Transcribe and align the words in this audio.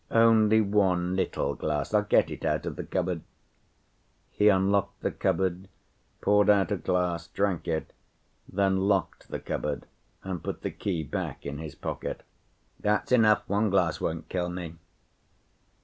Only 0.09 0.61
one 0.61 1.15
little 1.15 1.53
glass. 1.53 1.93
I'll 1.93 2.01
get 2.01 2.31
it 2.31 2.43
out 2.43 2.65
of 2.65 2.75
the 2.75 2.83
cupboard." 2.83 3.21
He 4.31 4.49
unlocked 4.49 5.01
the 5.01 5.11
cupboard, 5.11 5.69
poured 6.21 6.49
out 6.49 6.71
a 6.71 6.77
glass, 6.77 7.27
drank 7.27 7.67
it, 7.67 7.93
then 8.51 8.77
locked 8.87 9.27
the 9.29 9.37
cupboard 9.39 9.85
and 10.23 10.43
put 10.43 10.63
the 10.63 10.71
key 10.71 11.03
back 11.03 11.45
in 11.45 11.59
his 11.59 11.75
pocket. 11.75 12.23
"That's 12.79 13.11
enough. 13.11 13.43
One 13.47 13.69
glass 13.69 14.01
won't 14.01 14.27
kill 14.27 14.49
me." 14.49 14.73